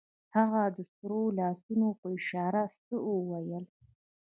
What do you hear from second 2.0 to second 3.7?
اشارو څه وويل.